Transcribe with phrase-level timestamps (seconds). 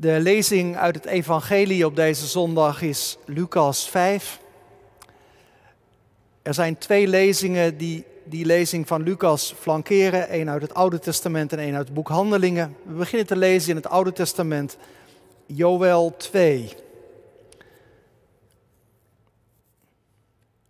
[0.00, 4.40] De lezing uit het Evangelie op deze zondag is Lucas 5.
[6.42, 10.28] Er zijn twee lezingen die die lezing van Lucas flankeren.
[10.28, 12.76] één uit het Oude Testament en één uit het boek Handelingen.
[12.82, 14.76] We beginnen te lezen in het Oude Testament,
[15.46, 16.72] Joel 2.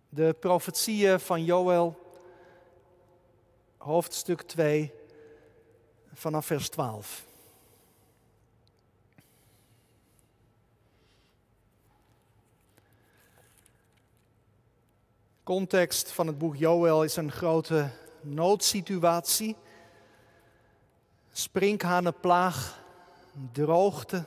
[0.09, 1.97] De profetieën van Joel,
[3.77, 4.91] hoofdstuk 2,
[6.13, 7.27] vanaf vers 12.
[15.49, 17.89] Context van het boek Joel is een grote
[18.21, 19.55] noodsituatie.
[21.31, 22.83] Sprinkhanenplaag,
[23.51, 24.25] droogte.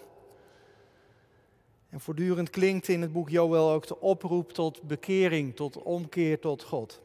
[1.89, 6.63] En voortdurend klinkt in het boek Joel ook de oproep tot bekering, tot omkeer tot
[6.63, 7.01] God.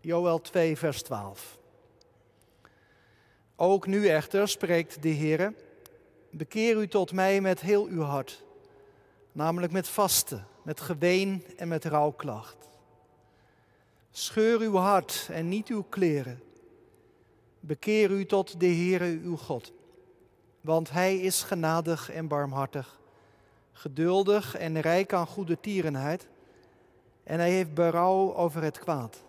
[0.00, 1.58] Joel 2, vers 12.
[3.56, 5.54] Ook nu echter spreekt de Heer,
[6.30, 8.44] bekeer u tot mij met heel uw hart,
[9.32, 12.68] namelijk met vasten, met geween en met rouwklacht.
[14.18, 16.42] Scheur uw hart en niet uw kleren.
[17.60, 19.72] Bekeer u tot de Heere uw God,
[20.60, 23.00] want Hij is genadig en barmhartig,
[23.72, 26.28] geduldig en rijk aan goede tierenheid,
[27.24, 29.22] en Hij heeft berouw over het kwaad.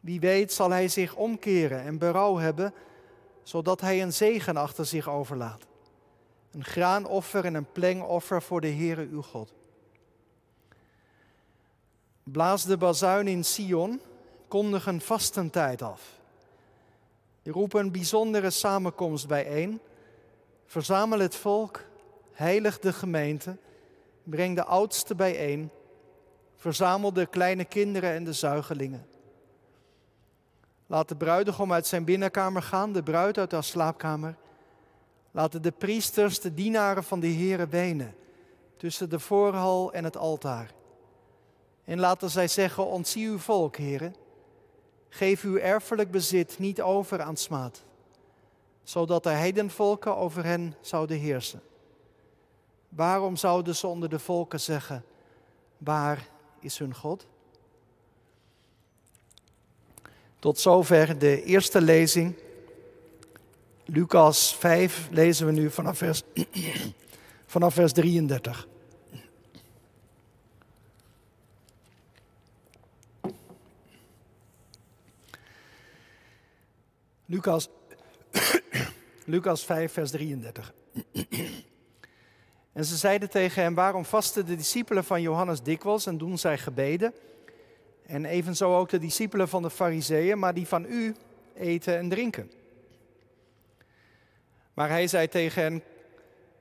[0.00, 2.74] Wie weet zal Hij zich omkeren en berouw hebben,
[3.42, 5.66] zodat Hij een zegen achter zich overlaat.
[6.50, 9.52] Een graanoffer en een plengoffer voor de Heere uw God.
[12.32, 14.00] Blaas de bazuin in Sion,
[14.48, 16.18] kondig een vastentijd af.
[17.44, 19.80] Roep een bijzondere samenkomst bijeen.
[20.66, 21.84] Verzamel het volk,
[22.32, 23.56] heilig de gemeente,
[24.22, 25.70] breng de oudsten bijeen.
[26.56, 29.06] Verzamel de kleine kinderen en de zuigelingen.
[30.86, 34.36] Laat de bruidegom uit zijn binnenkamer gaan, de bruid uit haar slaapkamer.
[35.30, 38.14] Laten de priesters, de dienaren van de Heere wenen
[38.76, 40.78] tussen de voorhal en het altaar.
[41.90, 44.14] En laten zij zeggen, ontzie uw volk, heren.
[45.08, 47.82] Geef uw erfelijk bezit niet over aan smaad,
[48.82, 51.62] zodat de heidenvolken over hen zouden heersen.
[52.88, 55.04] Waarom zouden ze onder de volken zeggen,
[55.78, 56.28] waar
[56.60, 57.26] is hun God?
[60.38, 62.34] Tot zover de eerste lezing.
[63.84, 66.22] Lucas 5 lezen we nu vanaf vers,
[67.46, 68.68] vanaf vers 33.
[77.30, 77.68] Lucas,
[79.24, 80.72] Lucas 5, vers 33.
[82.72, 86.58] en ze zeiden tegen hem, waarom vasten de discipelen van Johannes dikwijls en doen zij
[86.58, 87.14] gebeden?
[88.06, 91.14] En evenzo ook de discipelen van de fariseeën, maar die van u
[91.54, 92.50] eten en drinken.
[94.74, 95.82] Maar hij zei tegen hen,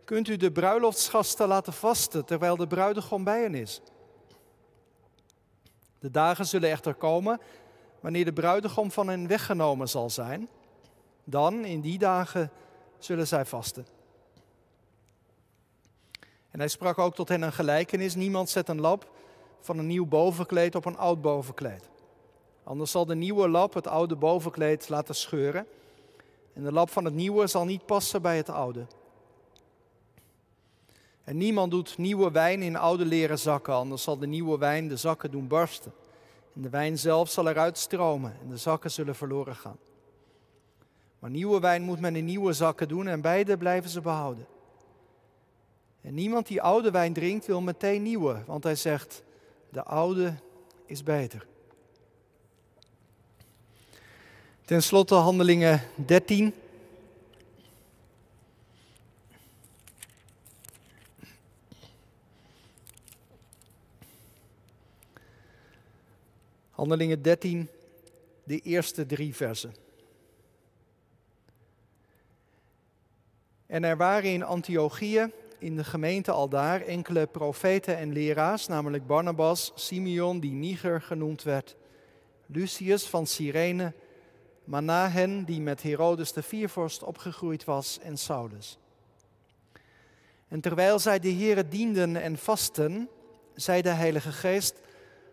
[0.04, 3.82] kunt u de bruiloftsgasten laten vasten terwijl de bruidegom bij hen is?
[6.00, 7.40] De dagen zullen echter komen
[8.00, 10.50] wanneer de bruidegom van hen weggenomen zal zijn
[11.24, 12.52] dan, in die dagen,
[12.98, 13.86] zullen zij vasten.
[16.52, 18.16] En hij sprak ook tot hen een gelijkenis.
[18.16, 19.12] Niemand zet een lap
[19.60, 21.90] van een nieuw bovenkleed op een oud bovenkleed.
[22.64, 25.68] Anders zal de nieuwe lap het oude bovenkleed laten scheuren.
[26.54, 28.86] En de lap van het nieuwe zal niet passen bij het oude.
[31.24, 34.98] En niemand doet nieuwe wijn in oude leren zakken, anders zal de nieuwe wijn de
[34.98, 35.94] zakken doen barsten.
[36.56, 39.78] En de wijn zelf zal eruit stromen en de zakken zullen verloren gaan.
[41.20, 44.48] Maar nieuwe wijn moet men in nieuwe zakken doen en beide blijven ze behouden.
[46.02, 49.24] En niemand die oude wijn drinkt wil meteen nieuwe, want hij zegt,
[49.70, 50.34] de oude
[50.86, 51.48] is beter.
[54.66, 56.54] Ten slotte handelingen 13.
[66.70, 67.70] Handelingen 13,
[68.44, 69.74] de eerste drie versen.
[73.70, 79.72] En er waren in Antiochië, in de gemeente aldaar, enkele profeten en leraars, namelijk Barnabas,
[79.76, 81.76] Simeon, die Niger genoemd werd,
[82.46, 83.94] Lucius van Cyrene,
[84.64, 88.78] Manahen, die met Herodes de viervorst opgegroeid was, en Saulus.
[90.48, 93.10] En terwijl zij de Here dienden en vasten,
[93.54, 94.80] zei de Heilige Geest,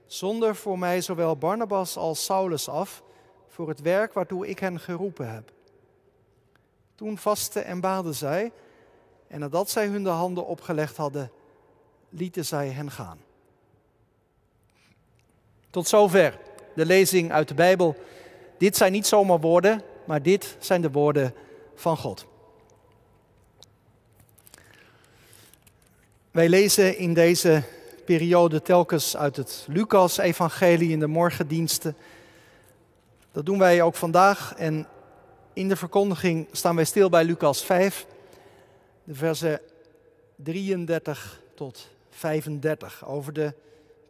[0.07, 3.03] zonder voor mij zowel Barnabas als Saulus af,
[3.49, 5.55] voor het werk waartoe ik hen geroepen heb.
[6.97, 8.53] Toen vasten en baden zij,
[9.29, 11.31] en nadat zij hun de handen opgelegd hadden,
[12.09, 13.19] lieten zij hen gaan.
[15.71, 16.39] Tot zover
[16.75, 17.97] de lezing uit de Bijbel.
[18.59, 21.35] Dit zijn niet zomaar woorden, maar dit zijn de woorden
[21.75, 22.27] van God.
[26.31, 27.63] Wij lezen in deze
[28.05, 31.97] periode telkens uit het Lucas-evangelie in de morgendiensten.
[33.33, 34.87] Dat doen wij ook vandaag en
[35.57, 38.07] in de verkondiging staan wij stil bij Lucas 5,
[39.05, 39.61] de versen
[40.35, 43.55] 33 tot 35 over de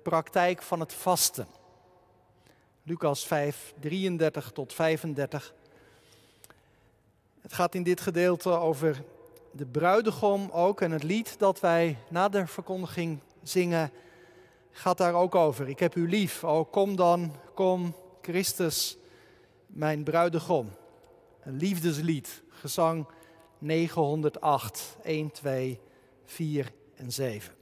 [0.02, 1.46] praktijk van het vasten.
[2.82, 5.54] Lucas 5, 33 tot 35.
[7.40, 9.02] Het gaat in dit gedeelte over
[9.50, 13.90] de bruidegom ook en het lied dat wij na de verkondiging zingen
[14.70, 15.68] gaat daar ook over.
[15.68, 18.96] Ik heb u lief, o kom dan, kom Christus,
[19.66, 20.70] mijn bruidegom.
[21.46, 23.06] Een liefdeslied, gezang
[23.58, 25.80] 908, 1, 2,
[26.24, 27.54] 4 en 7.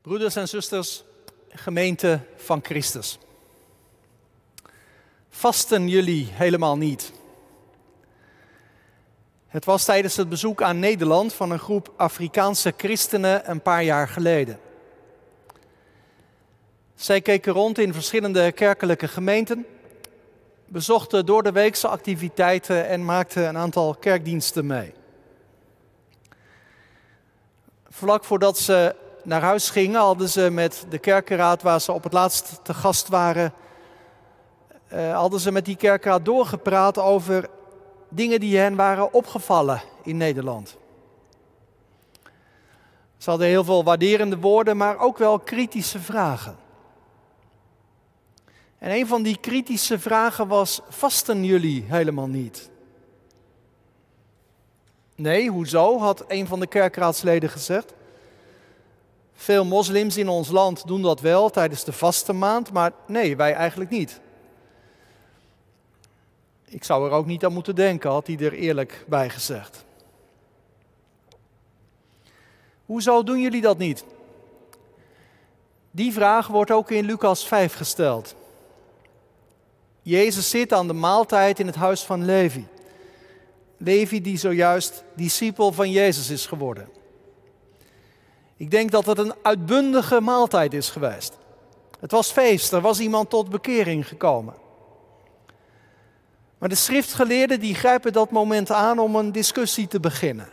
[0.00, 1.04] Broeders en zusters,
[1.48, 3.18] gemeente van Christus.
[5.28, 7.12] Vasten jullie helemaal niet?
[9.56, 14.08] Het was tijdens het bezoek aan Nederland van een groep Afrikaanse christenen een paar jaar
[14.08, 14.58] geleden.
[16.94, 19.66] Zij keken rond in verschillende kerkelijke gemeenten,
[20.66, 24.92] bezochten door de weekse activiteiten en maakten een aantal kerkdiensten mee.
[27.88, 32.12] Vlak voordat ze naar huis gingen, hadden ze met de kerkenraad waar ze op het
[32.12, 33.52] laatst te gast waren,
[34.92, 37.48] uh, hadden ze met die kerkraad doorgepraat over
[38.16, 40.76] dingen die hen waren opgevallen in Nederland.
[43.16, 46.56] Ze hadden heel veel waarderende woorden, maar ook wel kritische vragen.
[48.78, 52.70] En een van die kritische vragen was: vasten jullie helemaal niet?
[55.14, 55.98] Nee, hoezo?
[55.98, 57.94] had een van de kerkraadsleden gezegd.
[59.34, 63.54] Veel moslims in ons land doen dat wel tijdens de vaste maand, maar nee, wij
[63.54, 64.20] eigenlijk niet.
[66.68, 69.84] Ik zou er ook niet aan moeten denken, had hij er eerlijk bij gezegd.
[72.86, 74.04] Hoezo doen jullie dat niet?
[75.90, 78.34] Die vraag wordt ook in Lucas 5 gesteld.
[80.02, 82.66] Jezus zit aan de maaltijd in het huis van Levi.
[83.76, 86.88] Levi die zojuist discipel van Jezus is geworden.
[88.56, 91.38] Ik denk dat het een uitbundige maaltijd is geweest.
[92.00, 94.54] Het was feest, er was iemand tot bekering gekomen.
[96.66, 100.48] Maar de schriftgeleerden die grijpen dat moment aan om een discussie te beginnen.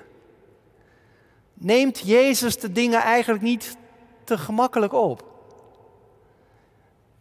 [1.54, 3.78] Neemt Jezus de dingen eigenlijk niet
[4.24, 5.24] te gemakkelijk op?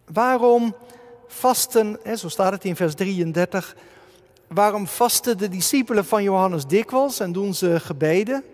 [0.05, 0.75] Waarom
[1.27, 3.77] vasten, zo staat het in vers 33,
[4.47, 8.45] waarom vasten de discipelen van Johannes dikwijls en doen ze gebeden?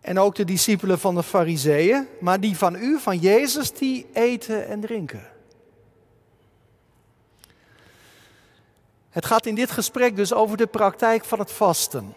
[0.00, 4.68] En ook de discipelen van de Fariseeën, maar die van u, van Jezus, die eten
[4.68, 5.31] en drinken.
[9.12, 12.14] Het gaat in dit gesprek dus over de praktijk van het vasten.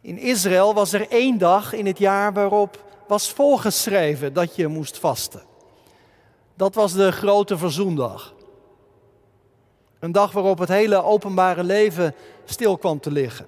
[0.00, 4.98] In Israël was er één dag in het jaar waarop was voorgeschreven dat je moest
[4.98, 5.42] vasten.
[6.54, 8.34] Dat was de grote verzoendag.
[9.98, 13.46] Een dag waarop het hele openbare leven stil kwam te liggen.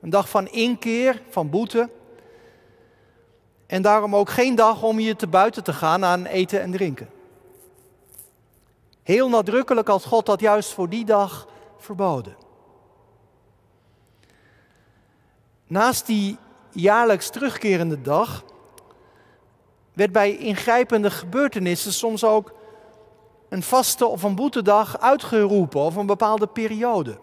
[0.00, 1.88] Een dag van inkeer, van boete.
[3.66, 7.08] En daarom ook geen dag om je te buiten te gaan aan eten en drinken.
[9.04, 11.46] Heel nadrukkelijk had God dat juist voor die dag
[11.76, 12.36] verboden.
[15.66, 16.38] Naast die
[16.72, 18.44] jaarlijks terugkerende dag
[19.92, 22.52] werd bij ingrijpende gebeurtenissen soms ook
[23.48, 27.18] een vaste of een boetedag uitgeroepen of een bepaalde periode.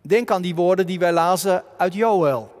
[0.00, 2.52] Denk aan die woorden die wij lazen uit Joël,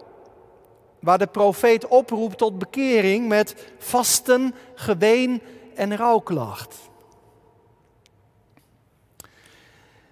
[1.00, 5.42] waar de profeet oproept tot bekering met vasten, geween
[5.74, 6.76] en rouwklacht.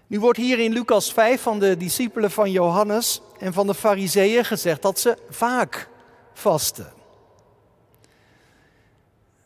[0.06, 4.44] Nu wordt hier in Lucas 5 van de discipelen van Johannes en van de Fariseeën
[4.44, 5.88] gezegd dat ze vaak
[6.32, 6.92] vasten.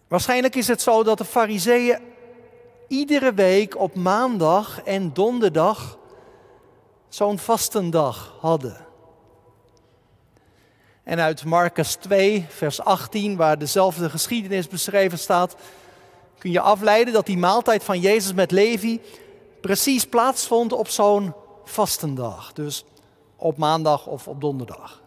[0.08, 1.98] Waarschijnlijk is het zo dat de Fariseeën
[2.88, 5.98] iedere week op maandag en donderdag
[7.08, 8.86] zo'n vastendag hadden.
[11.02, 15.56] En uit Marcus 2, vers 18, waar dezelfde geschiedenis beschreven staat,
[16.38, 19.00] kun je afleiden dat die maaltijd van Jezus met Levi
[19.60, 22.52] precies plaatsvond op zo'n vastendag.
[22.52, 22.84] Dus
[23.36, 25.02] op maandag of op donderdag.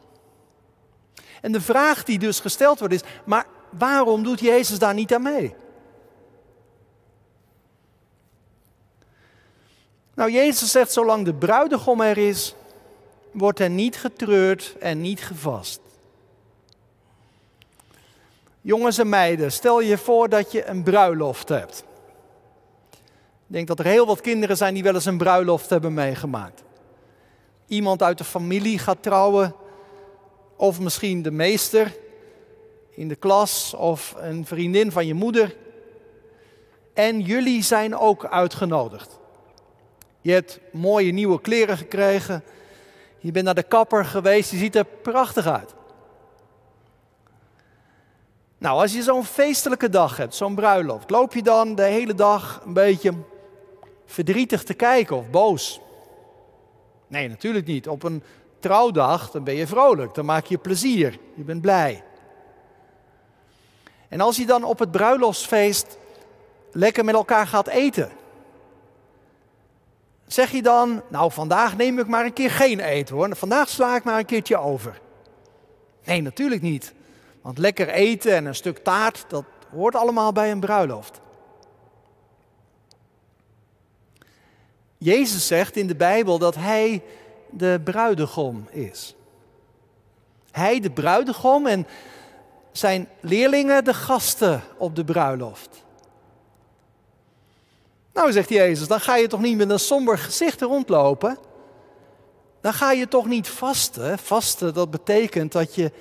[1.41, 5.22] En de vraag die dus gesteld wordt is, maar waarom doet Jezus daar niet aan
[5.22, 5.55] mee?
[10.13, 12.55] Nou, Jezus zegt, zolang de bruidegom er is,
[13.31, 15.79] wordt er niet getreurd en niet gevast.
[18.68, 21.84] Jongens en meiden, stel je voor dat je een bruiloft hebt.
[22.92, 22.98] Ik
[23.48, 26.64] denk dat er heel wat kinderen zijn die wel eens een bruiloft hebben meegemaakt.
[27.68, 29.56] Iemand uit de familie gaat trouwen,
[30.56, 31.98] of misschien de meester
[32.90, 35.56] in de klas, of een vriendin van je moeder.
[36.94, 39.20] En jullie zijn ook uitgenodigd.
[40.22, 42.44] Je hebt mooie nieuwe kleren gekregen.
[43.20, 44.52] Je bent naar de kapper geweest.
[44.52, 45.76] Je ziet er prachtig uit.
[48.58, 52.62] Nou, als je zo'n feestelijke dag hebt, zo'n bruiloft, loop je dan de hele dag
[52.66, 53.14] een beetje
[54.06, 55.82] verdrietig te kijken of boos?
[57.08, 57.88] Nee, natuurlijk niet.
[57.88, 58.24] Op een
[58.60, 62.04] trouwdag, dan ben je vrolijk, dan maak je plezier, je bent blij.
[64.10, 65.98] En als je dan op het bruiloftsfeest
[66.72, 68.12] lekker met elkaar gaat eten,
[70.28, 73.96] zeg je dan, nou vandaag neem ik maar een keer geen eten hoor, vandaag sla
[73.96, 75.02] ik maar een keertje over.
[76.04, 76.94] Nee, natuurlijk niet.
[77.48, 81.20] Want lekker eten en een stuk taart, dat hoort allemaal bij een bruiloft.
[84.98, 87.04] Jezus zegt in de Bijbel dat Hij
[87.50, 89.16] de bruidegom is.
[90.51, 91.88] Hij de bruidegom en
[92.72, 95.84] zijn leerlingen de gasten op de bruiloft.
[98.13, 101.38] Nou, zegt Jezus, dan ga je toch niet met een somber gezicht rondlopen?
[102.62, 104.20] Dan ga je toch niet vasten?
[104.20, 105.92] Vasten, dat betekent dat je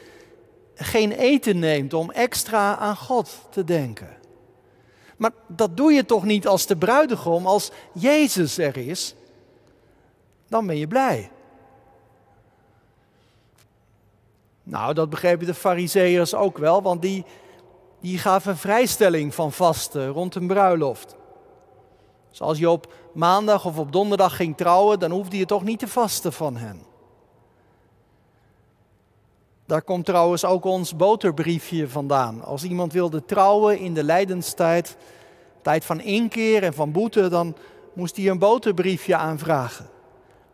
[0.76, 4.16] geen eten neemt om extra aan God te denken.
[5.16, 9.14] Maar dat doe je toch niet als de bruidegom, als Jezus er is?
[10.48, 11.30] Dan ben je blij.
[14.62, 17.24] Nou, dat begrepen de fariseeërs ook wel, want die,
[18.00, 21.16] die gaven vrijstelling van vasten rond een bruiloft.
[22.30, 25.78] Dus als je op maandag of op donderdag ging trouwen, dan hoefde je toch niet
[25.78, 26.82] te vasten van hen.
[29.66, 32.44] Daar komt trouwens ook ons boterbriefje vandaan.
[32.44, 34.96] Als iemand wilde trouwen in de lijdenstijd,
[35.62, 37.56] tijd van inkeer en van boete, dan
[37.92, 39.88] moest hij een boterbriefje aanvragen.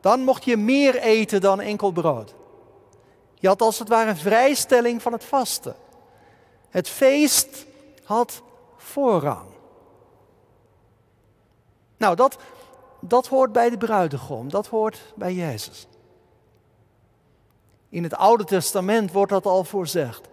[0.01, 2.35] Dan mocht je meer eten dan enkel brood.
[3.35, 5.75] Je had als het ware een vrijstelling van het vasten.
[6.69, 7.67] Het feest
[8.05, 8.43] had
[8.77, 9.49] voorrang.
[11.97, 12.37] Nou, dat,
[13.01, 15.87] dat hoort bij de bruidegom, dat hoort bij Jezus.
[17.93, 20.29] In het Oude Testament wordt dat al voorzegd.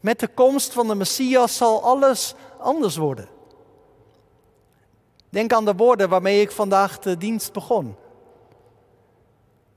[0.00, 3.28] Met de komst van de Messias zal alles anders worden.
[5.28, 7.96] Denk aan de woorden waarmee ik vandaag de dienst begon.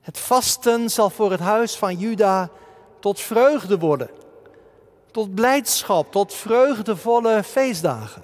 [0.00, 2.50] Het vasten zal voor het huis van Juda
[3.00, 4.10] tot vreugde worden.
[5.10, 8.22] Tot blijdschap, tot vreugdevolle feestdagen.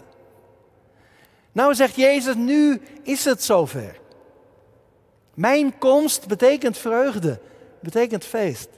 [1.53, 4.01] Nou zegt Jezus, nu is het zover.
[5.35, 7.41] Mijn komst betekent vreugde
[7.81, 8.69] betekent feest.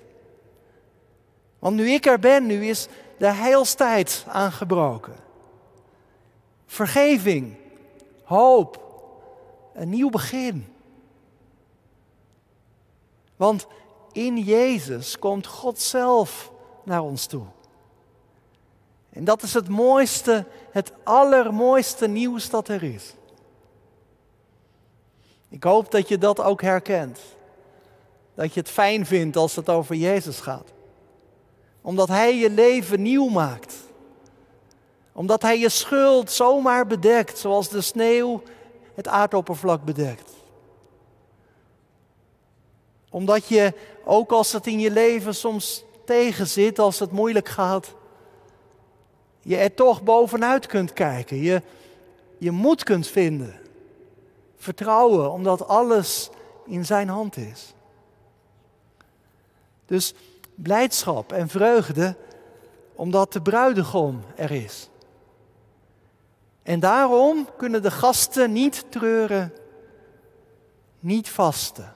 [1.58, 5.14] Want nu ik er ben, nu is de heilstijd aangebroken.
[6.66, 7.56] Vergeving,
[8.24, 8.80] hoop,
[9.74, 10.66] een nieuw begin.
[13.36, 13.66] Want
[14.12, 16.52] in Jezus komt God zelf
[16.84, 17.44] naar ons toe.
[19.10, 23.14] En dat is het mooiste, het allermooiste nieuws dat er is.
[25.48, 27.20] Ik hoop dat je dat ook herkent.
[28.34, 30.72] Dat je het fijn vindt als het over Jezus gaat.
[31.80, 33.74] Omdat Hij je leven nieuw maakt.
[35.12, 38.42] Omdat Hij je schuld zomaar bedekt, zoals de sneeuw
[38.94, 40.30] het aardoppervlak bedekt.
[43.10, 43.72] Omdat je,
[44.04, 47.94] ook als het in je leven soms tegenzit, als het moeilijk gaat,
[49.42, 51.36] je er toch bovenuit kunt kijken.
[51.36, 51.62] Je,
[52.38, 53.60] je moed kunt vinden.
[54.56, 56.30] Vertrouwen, omdat alles
[56.66, 57.74] in Zijn hand is.
[59.92, 60.14] Dus
[60.54, 62.16] blijdschap en vreugde
[62.94, 64.88] omdat de bruidegom er is.
[66.62, 69.52] En daarom kunnen de gasten niet treuren,
[70.98, 71.94] niet vasten.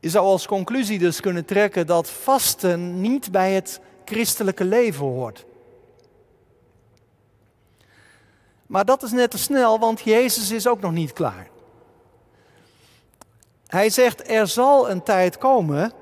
[0.00, 5.44] Je zou als conclusie dus kunnen trekken dat vasten niet bij het christelijke leven hoort.
[8.66, 11.48] Maar dat is net te snel, want Jezus is ook nog niet klaar.
[13.68, 15.92] Hij zegt, er zal een tijd komen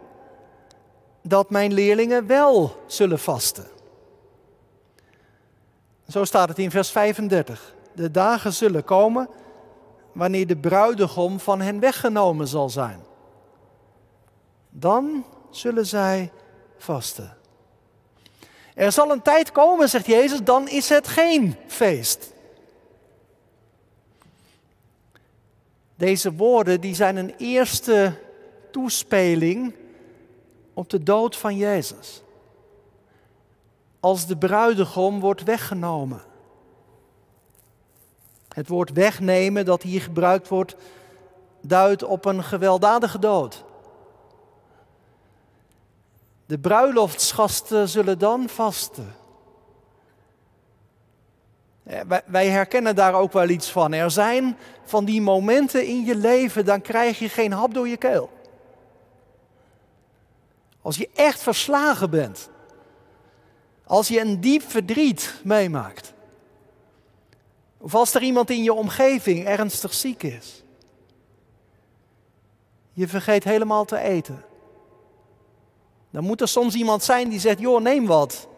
[1.23, 3.67] dat mijn leerlingen wel zullen vasten.
[6.09, 7.75] Zo staat het in vers 35.
[7.93, 9.29] De dagen zullen komen
[10.13, 13.01] wanneer de bruidegom van hen weggenomen zal zijn.
[14.71, 16.33] Dan zullen zij
[16.79, 17.37] vasten.
[18.75, 22.33] Er zal een tijd komen, zegt Jezus, dan is het geen feest.
[25.97, 28.19] Deze woorden die zijn een eerste
[28.71, 29.75] toespeling
[30.75, 32.23] op de dood van Jezus.
[34.00, 36.23] als de bruidegom wordt weggenomen.
[38.49, 40.76] Het woord wegnemen dat hier gebruikt wordt,
[41.61, 43.65] duidt op een gewelddadige dood.
[46.47, 49.15] De bruiloftsgasten zullen dan vasten.
[52.26, 53.93] Wij herkennen daar ook wel iets van.
[53.93, 57.97] Er zijn van die momenten in je leven, dan krijg je geen hap door je
[57.97, 58.31] keel.
[60.83, 62.49] Als je echt verslagen bent.
[63.85, 66.12] Als je een diep verdriet meemaakt.
[67.78, 70.62] Of als er iemand in je omgeving ernstig ziek is.
[72.93, 74.45] Je vergeet helemaal te eten.
[76.11, 78.49] Dan moet er soms iemand zijn die zegt: joh, neem wat.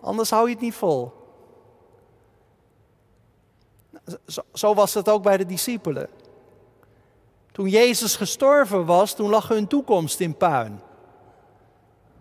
[0.00, 1.17] Anders hou je het niet vol.
[4.52, 6.08] Zo, was het ook bij de discipelen.
[7.52, 10.80] Toen Jezus gestorven was, toen lag hun toekomst in puin.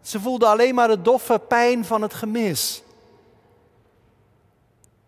[0.02, 2.84] Ze voelden alleen maar de doffe pijn van het gemis.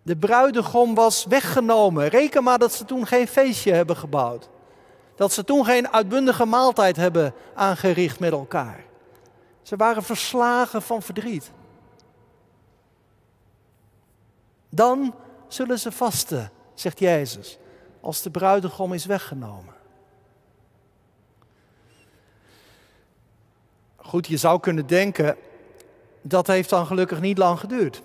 [0.01, 2.07] De bruidegom was weggenomen.
[2.07, 4.49] Reken maar dat ze toen geen feestje hebben gebouwd.
[5.15, 8.83] Dat ze toen geen uitbundige maaltijd hebben aangericht met elkaar.
[9.61, 11.51] Ze waren verslagen van verdriet.
[14.69, 15.15] Dan
[15.47, 17.57] zullen ze vasten, zegt Jezus,
[18.01, 19.73] als de bruidegom is weggenomen.
[23.95, 25.37] Goed, je zou kunnen denken,
[26.21, 28.01] dat heeft dan gelukkig niet lang geduurd.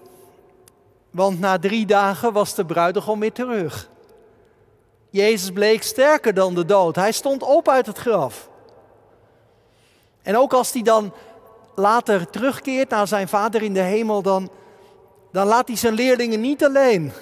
[1.11, 3.88] Want na drie dagen was de bruidegom weer terug.
[5.11, 6.96] Jezus bleek sterker dan de dood.
[6.96, 8.48] Hij stond op uit het graf.
[10.22, 11.12] En ook als hij dan
[11.75, 14.51] later terugkeert naar zijn vader in de hemel, dan,
[15.33, 17.12] dan laat hij zijn leerlingen niet alleen.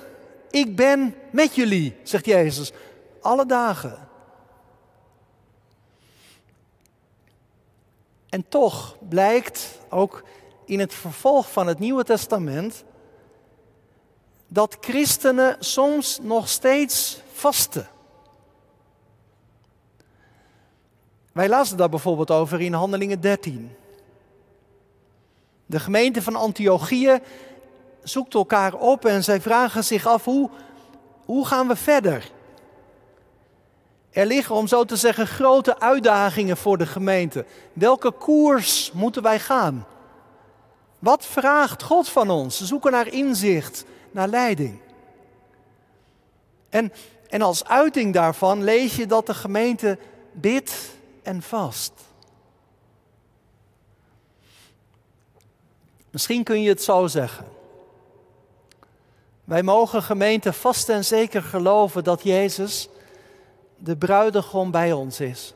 [0.53, 2.73] Ik ben met jullie, zegt Jezus,
[3.21, 4.09] alle dagen.
[8.29, 10.23] En toch blijkt ook
[10.65, 12.85] in het vervolg van het Nieuwe Testament
[14.49, 17.89] dat christenen soms nog steeds vasten.
[21.33, 23.77] Wij lazen daar bijvoorbeeld over in Handelingen 13.
[25.67, 27.21] De gemeente van Antiochië
[28.03, 30.51] zoekt elkaar op en zij vragen zich af hoe,
[31.25, 32.31] hoe gaan we verder?
[34.11, 37.45] Er liggen, om zo te zeggen, grote uitdagingen voor de gemeente.
[37.73, 39.87] Welke koers moeten wij gaan?
[40.99, 42.57] Wat vraagt God van ons?
[42.57, 44.81] Ze zoeken naar inzicht, naar leiding.
[46.69, 46.93] En,
[47.29, 49.99] en als uiting daarvan lees je dat de gemeente
[50.33, 50.91] bidt
[51.23, 51.93] en vast.
[56.11, 57.47] Misschien kun je het zo zeggen.
[59.45, 62.89] Wij mogen gemeente vast en zeker geloven dat Jezus
[63.77, 65.55] de bruidegom bij ons is.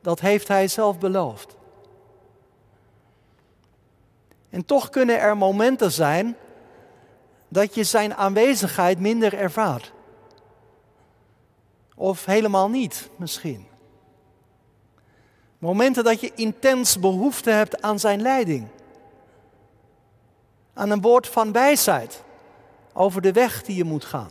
[0.00, 1.56] Dat heeft Hij zelf beloofd.
[4.50, 6.36] En toch kunnen er momenten zijn
[7.48, 9.92] dat je Zijn aanwezigheid minder ervaart.
[11.94, 13.66] Of helemaal niet, misschien.
[15.58, 18.68] Momenten dat je intens behoefte hebt aan Zijn leiding.
[20.74, 22.22] Aan een woord van wijsheid
[22.94, 24.30] over de weg die je moet gaan.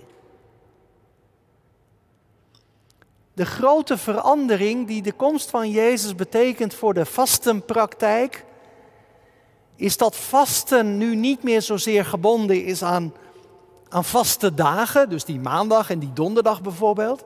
[3.34, 8.46] De grote verandering die de komst van Jezus betekent voor de vastenpraktijk,
[9.76, 13.14] is dat vasten nu niet meer zozeer gebonden is aan,
[13.90, 17.24] aan vaste dagen, dus die maandag en die donderdag bijvoorbeeld.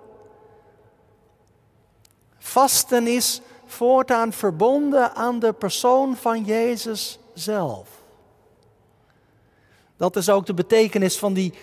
[2.37, 7.87] Vasten is voortaan verbonden aan de persoon van Jezus zelf.
[9.97, 11.53] Dat is ook de betekenis van die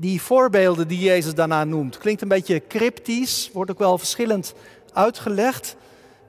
[0.00, 1.98] die voorbeelden die Jezus daarna noemt.
[1.98, 4.54] Klinkt een beetje cryptisch, wordt ook wel verschillend
[4.92, 5.76] uitgelegd.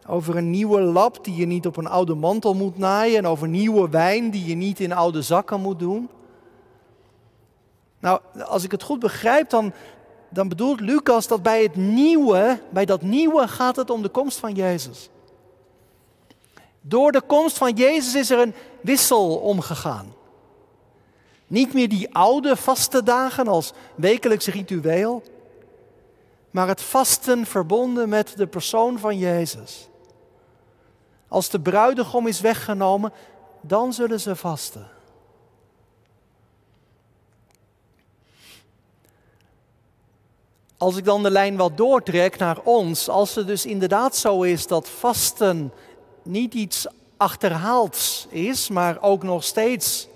[0.08, 3.18] Over een nieuwe lap die je niet op een oude mantel moet naaien.
[3.18, 6.10] En over nieuwe wijn die je niet in oude zakken moet doen.
[8.00, 9.74] Nou, als ik het goed begrijp, dan,
[10.30, 14.38] dan bedoelt Lucas dat bij het nieuwe, bij dat nieuwe gaat het om de komst
[14.38, 15.10] van Jezus.
[16.82, 20.14] Door de komst van Jezus is er een wissel omgegaan.
[21.52, 25.24] Niet meer die oude vaste dagen als wekelijks ritueel,
[26.52, 29.90] maar het vasten verbonden met de persoon van Jezus.
[31.28, 33.14] Als de bruidegom is weggenomen,
[33.62, 34.88] dan zullen ze vasten.
[40.78, 44.68] Als ik dan de lijn wat doortrek naar ons, als het dus inderdaad zo is
[44.68, 45.74] dat vasten
[46.24, 46.88] niet iets
[47.18, 50.10] achterhaalds is, maar ook nog steeds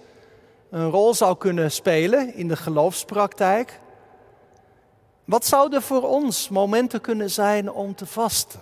[0.76, 3.80] een rol zou kunnen spelen in de geloofspraktijk.
[5.26, 8.60] Wat zouden voor ons momenten kunnen zijn om te vasten?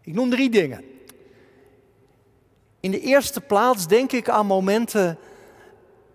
[0.00, 0.84] Ik noem drie dingen.
[2.80, 5.18] In de eerste plaats denk ik aan momenten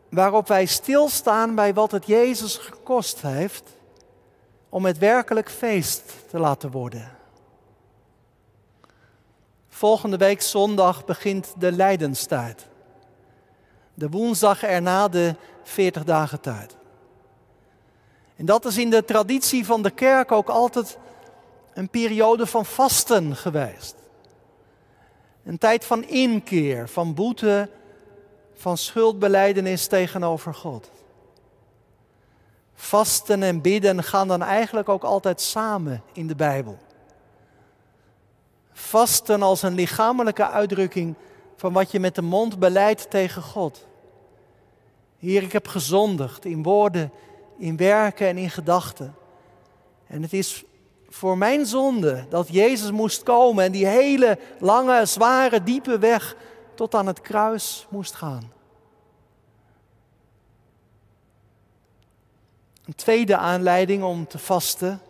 [0.10, 3.63] waarop wij stilstaan bij wat het Jezus gekost heeft
[4.70, 7.14] om het werkelijk feest te laten worden.
[9.76, 12.66] Volgende week zondag begint de lijdenstijd.
[13.94, 16.76] De woensdag erna de 40 dagen tijd.
[18.36, 20.98] En dat is in de traditie van de kerk ook altijd
[21.74, 23.96] een periode van vasten geweest.
[25.44, 27.70] Een tijd van inkeer, van boete,
[28.54, 30.90] van schuldbeleidenis tegenover God.
[32.74, 36.78] Vasten en bidden gaan dan eigenlijk ook altijd samen in de Bijbel.
[38.78, 41.16] Vasten als een lichamelijke uitdrukking
[41.56, 43.86] van wat je met de mond beleidt tegen God.
[45.20, 47.12] Heer, ik heb gezondigd in woorden,
[47.58, 49.16] in werken en in gedachten.
[50.08, 50.64] En het is
[51.10, 56.36] voor mijn zonde dat Jezus moest komen en die hele lange, zware, diepe weg
[56.74, 58.52] tot aan het kruis moest gaan.
[62.86, 65.02] Een tweede aanleiding om te vasten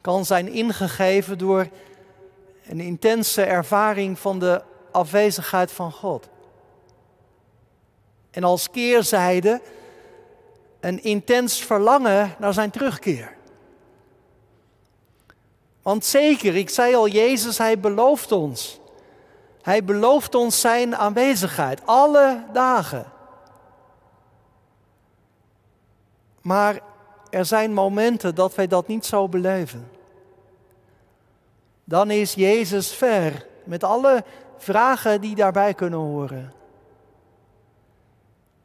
[0.00, 1.68] kan zijn ingegeven door
[2.72, 6.28] een intense ervaring van de afwezigheid van God.
[8.30, 9.60] En als keerzijde
[10.80, 13.36] een intens verlangen naar zijn terugkeer.
[15.82, 18.80] Want zeker, ik zei al, Jezus, hij belooft ons.
[19.62, 23.12] Hij belooft ons zijn aanwezigheid, alle dagen.
[26.40, 26.80] Maar
[27.30, 29.90] er zijn momenten dat wij dat niet zo beleven.
[31.84, 34.24] Dan is Jezus ver, met alle
[34.56, 36.52] vragen die daarbij kunnen horen.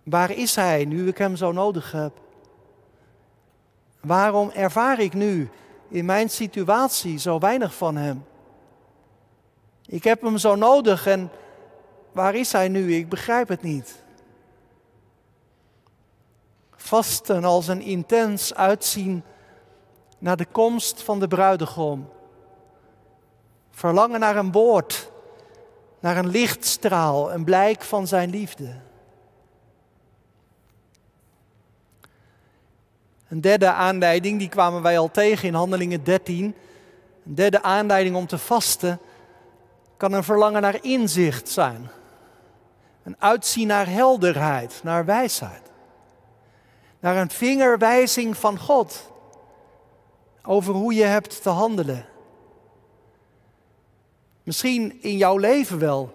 [0.03, 2.11] Waar is Hij nu ik Hem zo nodig heb?
[4.01, 5.49] Waarom ervaar ik nu
[5.87, 8.25] in mijn situatie zo weinig van Hem?
[9.85, 11.31] Ik heb Hem zo nodig en
[12.11, 12.95] waar is Hij nu?
[12.95, 14.03] Ik begrijp het niet.
[16.75, 19.23] Vasten als een intens uitzien
[20.17, 22.09] naar de komst van de bruidegom.
[23.77, 25.11] Verlangen naar een woord,
[25.99, 28.75] naar een lichtstraal, een blijk van zijn liefde.
[33.27, 36.55] Een derde aanleiding, die kwamen wij al tegen in Handelingen 13.
[37.25, 38.99] Een derde aanleiding om te vasten
[39.97, 41.89] kan een verlangen naar inzicht zijn.
[43.03, 45.71] Een uitzien naar helderheid, naar wijsheid.
[46.99, 49.11] Naar een vingerwijzing van God
[50.43, 52.05] over hoe je hebt te handelen.
[54.47, 56.11] Misschien in jouw leven wel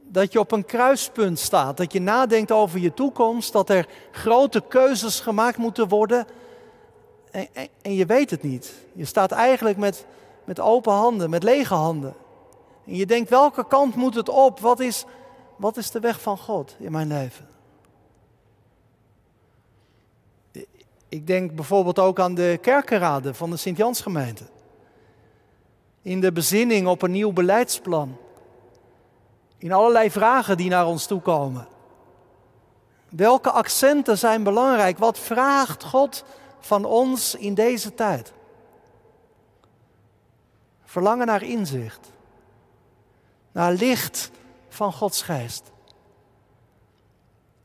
[0.00, 4.62] dat je op een kruispunt staat, dat je nadenkt over je toekomst, dat er grote
[4.68, 6.26] keuzes gemaakt moeten worden
[7.30, 7.48] en,
[7.82, 8.74] en, je weet het niet.
[8.92, 10.06] Je staat eigenlijk met,
[10.44, 12.14] met open handen, met lege handen.
[12.86, 14.60] En je denkt, welke kant moet het op?
[14.60, 15.04] Wat is,
[15.56, 17.48] wat is de weg van God in mijn leven?
[21.08, 24.44] Ik denk bijvoorbeeld ook aan de kerkenraden van de Sint-Jansgemeente.
[26.06, 28.16] In de bezinning op een nieuw beleidsplan
[29.58, 31.68] in allerlei vragen die naar ons toe komen.
[33.08, 34.98] Welke accenten zijn belangrijk?
[34.98, 36.24] Wat vraagt God
[36.60, 38.32] van ons in deze tijd?
[40.84, 42.12] Verlangen naar inzicht,
[43.52, 44.30] naar licht
[44.68, 45.62] van Gods geest.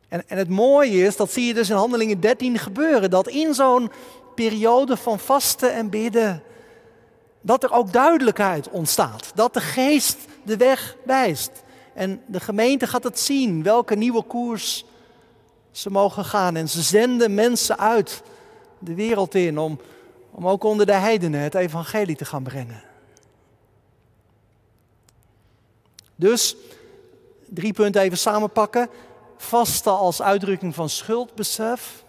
[0.08, 3.54] En, en het mooie is, dat zie je dus in Handelingen 13 gebeuren, dat in
[3.54, 3.92] zo'n
[4.36, 6.44] periode van vasten en bidden,
[7.42, 9.32] dat er ook duidelijkheid ontstaat.
[9.36, 11.52] Dat de geest de weg wijst.
[11.94, 14.86] En de gemeente gaat het zien, welke nieuwe koers
[15.72, 16.56] ze mogen gaan.
[16.56, 18.22] En ze zenden mensen uit
[18.80, 19.80] de wereld in om,
[20.32, 22.84] om ook onder de heidenen het evangelie te gaan brengen.
[26.16, 26.56] Dus,
[27.46, 28.90] drie punten even samenpakken.
[29.38, 32.04] Vasten als uitdrukking van schuldbesef.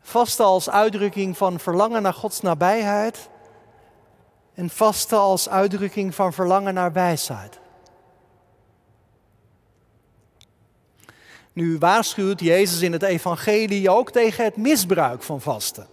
[0.00, 3.28] Vasten als uitdrukking van verlangen naar Gods nabijheid.
[4.58, 7.58] En vasten als uitdrukking van verlangen naar wijsheid.
[11.52, 15.86] Nu waarschuwt Jezus in het evangelie ook tegen het misbruik van vasten.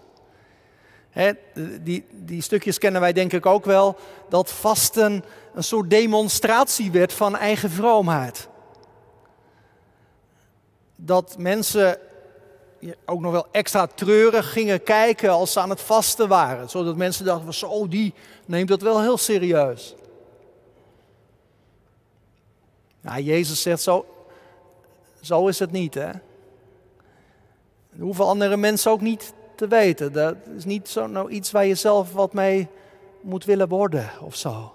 [1.81, 3.97] die, die stukjes kennen wij denk ik ook wel,
[4.29, 5.23] dat vasten
[5.53, 8.47] een soort demonstratie werd van eigen vroomheid.
[10.95, 11.97] Dat mensen
[13.05, 16.69] ook nog wel extra treurig gingen kijken als ze aan het vasten waren.
[16.69, 18.13] Zodat mensen dachten, zo, die
[18.45, 19.95] neemt dat wel heel serieus.
[23.01, 24.05] Ja, Jezus zegt zo,
[25.21, 26.11] zo is het niet, hè?
[27.89, 30.13] Dat hoeven andere mensen ook niet te weten.
[30.13, 32.67] Dat is niet zo, nou iets waar je zelf wat mee
[33.21, 34.73] moet willen worden of zo.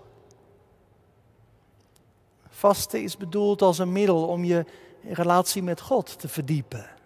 [2.49, 4.65] Vasten is bedoeld als een middel om je
[5.03, 6.99] relatie met God te verdiepen.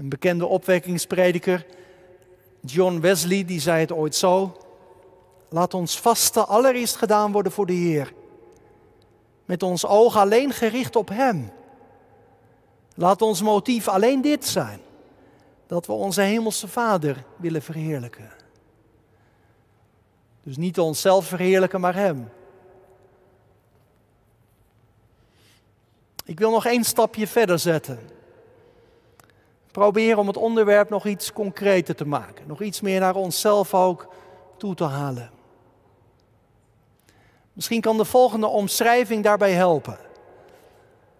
[0.00, 1.66] Een bekende opwekkingsprediker,
[2.60, 4.56] John Wesley, die zei het ooit zo.
[5.48, 8.12] Laat ons vasten allereerst gedaan worden voor de Heer.
[9.44, 11.50] Met ons oog alleen gericht op Hem.
[12.94, 14.80] Laat ons motief alleen dit zijn:
[15.66, 18.30] dat we onze Hemelse Vader willen verheerlijken.
[20.42, 22.28] Dus niet onszelf verheerlijken, maar Hem.
[26.24, 28.18] Ik wil nog één stapje verder zetten.
[29.72, 32.46] Probeer om het onderwerp nog iets concreter te maken.
[32.46, 34.08] Nog iets meer naar onszelf ook
[34.56, 35.30] toe te halen.
[37.52, 39.98] Misschien kan de volgende omschrijving daarbij helpen.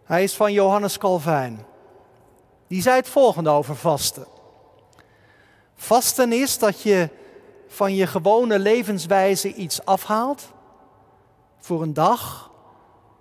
[0.04, 1.64] Hij is van Johannes Calvijn.
[2.66, 4.26] Die zei het volgende over vasten.
[5.74, 7.08] Vasten is dat je
[7.68, 10.52] van je gewone levenswijze iets afhaalt
[11.58, 12.50] voor een dag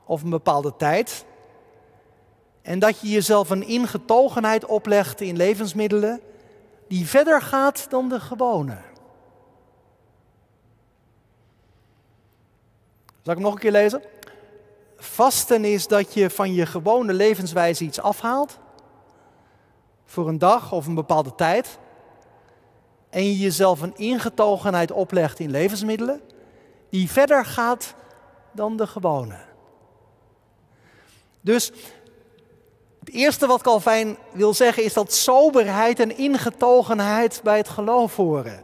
[0.06, 1.26] of een bepaalde tijd.
[2.62, 6.22] En dat je jezelf een ingetogenheid oplegt in levensmiddelen
[6.88, 8.78] die verder gaat dan de gewone.
[13.22, 14.02] Zal ik hem nog een keer lezen?
[14.98, 18.60] Vasten is dat je van je gewone levenswijze iets afhaalt
[20.06, 21.78] voor een dag of een bepaalde tijd.
[23.10, 26.22] En je jezelf een ingetogenheid oplegt in levensmiddelen
[26.90, 27.96] die verder gaat
[28.52, 29.38] dan de gewone.
[31.42, 31.72] Dus
[33.00, 38.60] het eerste wat Calvijn wil zeggen is dat soberheid en ingetogenheid bij het geloof horen.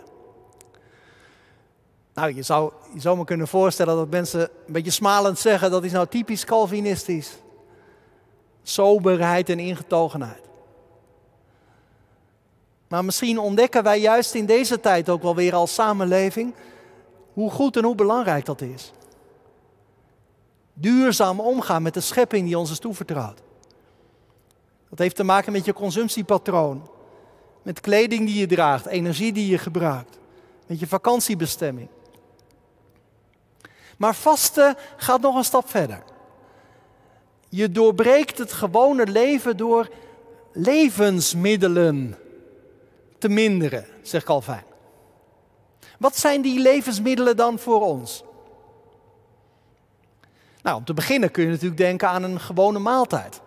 [2.14, 5.84] Nou, je zou je zou me kunnen voorstellen dat mensen een beetje smalend zeggen dat
[5.84, 7.32] is nou typisch Calvinistisch.
[8.64, 10.42] Soberheid en ingetogenheid.
[12.88, 16.54] Maar misschien ontdekken wij juist in deze tijd ook wel weer als samenleving
[17.34, 18.92] hoe goed en hoe belangrijk dat is.
[20.74, 23.42] Duurzaam omgaan met de schepping die ons is toevertrouwd.
[24.90, 26.90] Dat heeft te maken met je consumptiepatroon,
[27.62, 30.18] met kleding die je draagt, energie die je gebruikt,
[30.68, 31.88] met je vakantiebestemming.
[33.98, 36.04] Maar vasten gaat nog een stap verder.
[37.50, 39.90] Je doorbreekt het gewone leven door
[40.52, 42.18] levensmiddelen
[43.18, 44.64] te minderen, zegt Calvijn.
[46.00, 48.24] Wat zijn die levensmiddelen dan voor ons?
[50.62, 53.42] Nou, om te beginnen kun je natuurlijk denken aan een gewone maaltijd.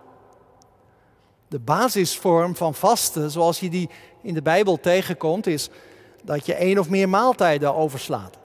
[1.49, 3.91] De basisvorm van vasten, zoals je die
[4.23, 5.71] in de Bijbel tegenkomt, is
[6.25, 8.39] dat je één of meer maaltijden overslaat.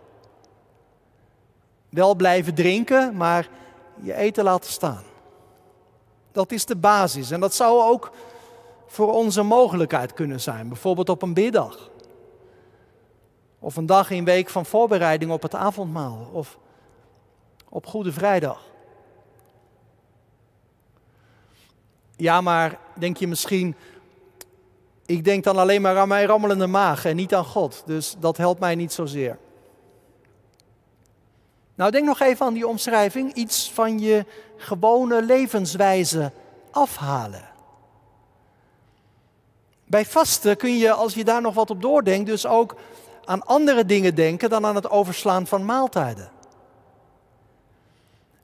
[1.89, 3.49] Wel blijven drinken, maar
[4.01, 5.03] je eten laten staan.
[6.31, 7.31] Dat is de basis.
[7.31, 8.11] En dat zou ook
[8.85, 10.67] voor onze mogelijkheid kunnen zijn.
[10.67, 11.89] Bijvoorbeeld op een biddag.
[13.59, 16.29] Of een dag in week van voorbereiding op het avondmaal.
[16.31, 16.57] Of
[17.69, 18.61] op Goede Vrijdag.
[22.15, 23.75] Ja, maar denk je misschien,
[25.05, 27.83] ik denk dan alleen maar aan mijn rammelende maag en niet aan God.
[27.85, 29.37] Dus dat helpt mij niet zozeer.
[31.75, 33.33] Nou, denk nog even aan die omschrijving.
[33.33, 34.25] Iets van je
[34.57, 36.31] gewone levenswijze
[36.71, 37.49] afhalen.
[39.85, 42.75] Bij vasten kun je, als je daar nog wat op doordenkt, dus ook
[43.25, 46.31] aan andere dingen denken dan aan het overslaan van maaltijden.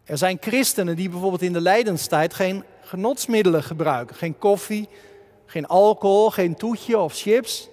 [0.03, 4.15] Er zijn christenen die bijvoorbeeld in de lijdenstijd geen genotsmiddelen gebruiken.
[4.15, 4.89] Geen koffie,
[5.45, 7.69] geen alcohol, geen toetje of chips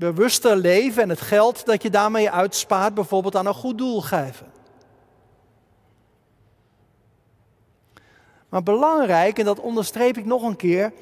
[0.00, 4.52] bewuster leven en het geld dat je daarmee uitspaart bijvoorbeeld aan een goed doel geven.
[8.48, 10.92] Maar belangrijk, en dat onderstreep ik nog een keer,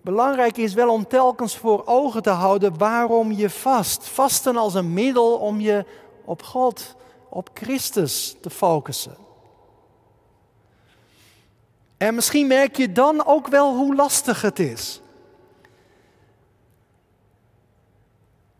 [0.00, 4.08] belangrijk is wel om telkens voor ogen te houden waarom je vast.
[4.08, 5.84] Vasten als een middel om je
[6.24, 6.94] op God,
[7.28, 9.23] op Christus te focussen.
[11.96, 15.00] En misschien merk je dan ook wel hoe lastig het is.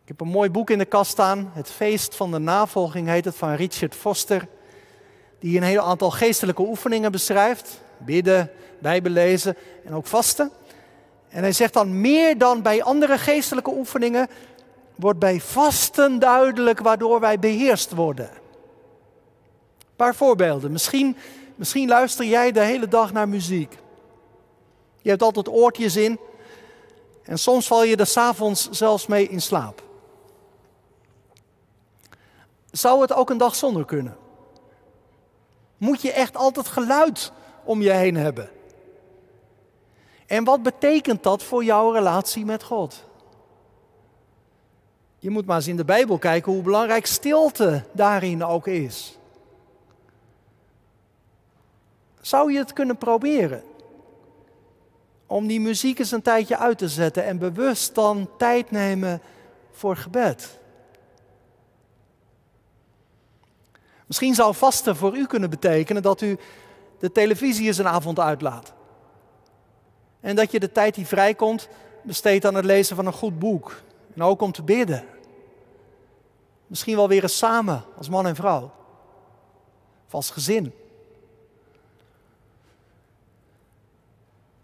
[0.03, 1.51] Ik heb een mooi boek in de kast staan.
[1.55, 4.49] Het feest van de navolging heet het van Richard Foster.
[5.39, 7.81] Die een heel aantal geestelijke oefeningen beschrijft.
[7.99, 10.51] Bidden, bijbelezen en ook vasten.
[11.29, 14.29] En hij zegt dan meer dan bij andere geestelijke oefeningen
[14.95, 18.31] wordt bij vasten duidelijk waardoor wij beheerst worden.
[19.79, 20.73] Een paar voorbeelden.
[20.73, 21.17] Misschien,
[21.55, 23.79] misschien luister jij de hele dag naar muziek.
[25.03, 26.19] Je hebt altijd oortjes in.
[27.23, 29.83] En soms val je er s'avonds zelfs mee in slaap.
[32.71, 34.17] Zou het ook een dag zonder kunnen?
[35.77, 37.33] Moet je echt altijd geluid
[37.65, 38.51] om je heen hebben?
[40.27, 43.05] En wat betekent dat voor jouw relatie met God?
[45.19, 49.19] Je moet maar eens in de Bijbel kijken hoe belangrijk stilte daarin ook is.
[52.25, 53.63] Zou je het kunnen proberen?
[55.27, 59.23] Om die muziek eens een tijdje uit te zetten en bewust dan tijd nemen
[59.71, 60.59] voor gebed.
[64.07, 66.39] Misschien zou vasten voor u kunnen betekenen dat u
[66.99, 68.73] de televisie eens een avond uitlaat.
[70.21, 71.69] En dat je de tijd die vrijkomt
[72.03, 73.83] besteedt aan het lezen van een goed boek.
[74.15, 75.05] En ook om te bidden.
[76.67, 78.73] Misschien wel weer eens samen als man en vrouw.
[80.07, 80.73] Of als gezin.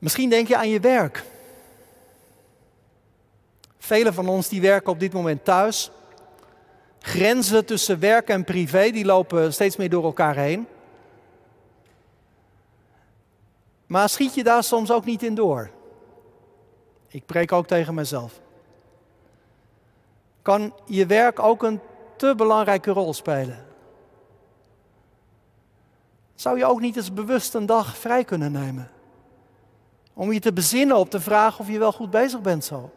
[0.01, 1.25] Misschien denk je aan je werk.
[3.79, 5.91] Velen van ons die werken op dit moment thuis.
[6.99, 10.67] Grenzen tussen werk en privé die lopen steeds meer door elkaar heen.
[13.87, 15.71] Maar schiet je daar soms ook niet in door?
[17.09, 18.41] Ik preek ook tegen mezelf.
[20.43, 21.81] Kan je werk ook een
[22.17, 23.67] te belangrijke rol spelen?
[26.35, 28.91] Zou je ook niet eens bewust een dag vrij kunnen nemen?
[30.20, 32.90] Om je te bezinnen op de vraag of je wel goed bezig bent zo.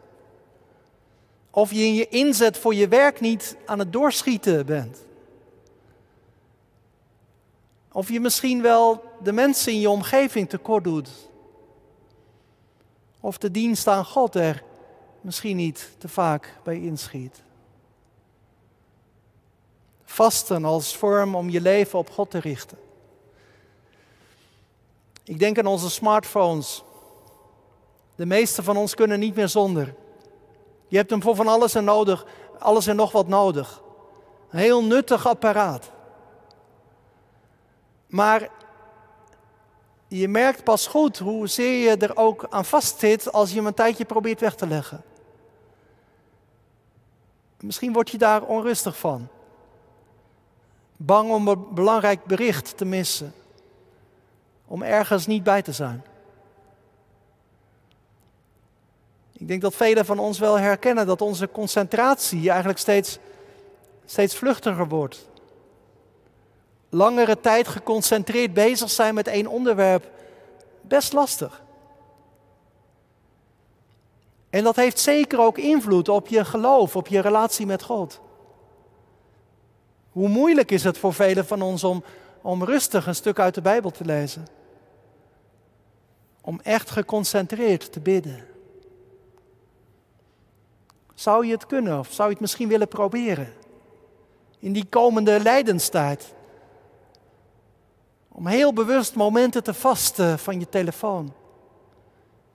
[1.50, 4.98] Of je in je inzet voor je werk niet aan het doorschieten bent.
[7.92, 11.08] Of je misschien wel de mensen in je omgeving tekort doet.
[13.20, 14.62] Of de dienst aan God er
[15.20, 17.42] misschien niet te vaak bij inschiet.
[20.04, 22.78] Vasten als vorm om je leven op God te richten.
[25.22, 26.84] Ik denk aan onze smartphones.
[28.14, 29.94] De meeste van ons kunnen niet meer zonder.
[30.88, 32.26] Je hebt hem voor van alles en nodig,
[32.58, 33.82] alles en nog wat nodig.
[34.50, 35.90] Een heel nuttig apparaat.
[38.06, 38.48] Maar
[40.08, 44.04] je merkt pas goed hoezeer je er ook aan vastzit als je hem een tijdje
[44.04, 45.02] probeert weg te leggen.
[47.60, 49.28] Misschien word je daar onrustig van.
[50.96, 53.34] Bang om een belangrijk bericht te missen.
[54.66, 56.04] Om ergens niet bij te zijn.
[59.44, 63.18] Ik denk dat velen van ons wel herkennen dat onze concentratie eigenlijk steeds,
[64.04, 65.28] steeds vluchtiger wordt.
[66.88, 70.10] Langere tijd geconcentreerd bezig zijn met één onderwerp,
[70.80, 71.62] best lastig.
[74.50, 78.20] En dat heeft zeker ook invloed op je geloof, op je relatie met God.
[80.10, 82.04] Hoe moeilijk is het voor velen van ons om,
[82.42, 84.46] om rustig een stuk uit de Bijbel te lezen?
[86.40, 88.52] Om echt geconcentreerd te bidden.
[91.24, 93.52] Zou je het kunnen of zou je het misschien willen proberen?
[94.58, 96.34] In die komende lijdenstijd.
[98.28, 101.34] Om heel bewust momenten te vasten van je telefoon.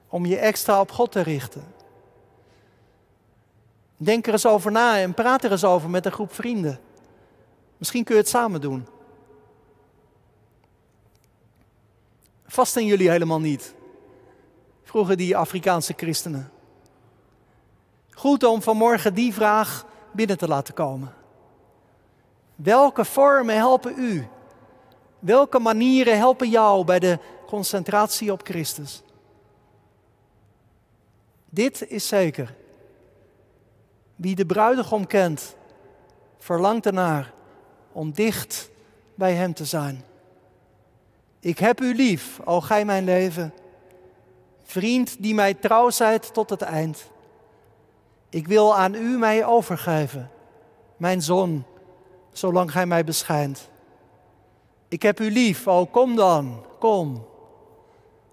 [0.07, 1.63] Om je extra op God te richten.
[3.97, 6.79] Denk er eens over na en praat er eens over met een groep vrienden.
[7.77, 8.87] Misschien kun je het samen doen.
[12.45, 13.73] Vasten jullie helemaal niet?
[14.83, 16.57] Vroegen die Afrikaanse christenen.
[18.19, 21.13] Goed om vanmorgen die vraag binnen te laten komen.
[22.55, 24.27] Welke vormen helpen u?
[25.19, 29.03] Welke manieren helpen jou bij de concentratie op Christus?
[31.49, 32.55] Dit is zeker.
[34.15, 35.55] Wie de bruidegom kent,
[36.37, 37.33] verlangt ernaar
[37.91, 38.69] om dicht
[39.15, 40.03] bij hem te zijn.
[41.39, 43.53] Ik heb u lief, o gij mijn leven,
[44.63, 47.09] vriend die mij trouw zijt tot het eind.
[48.29, 50.31] Ik wil aan u mij overgeven,
[50.97, 51.65] mijn zon,
[52.31, 53.69] zolang gij mij beschijnt.
[54.87, 57.27] Ik heb u lief, o kom dan, kom.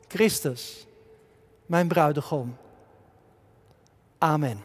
[0.08, 0.86] Christus,
[1.66, 2.56] mijn bruidegom.
[4.18, 4.64] Amen.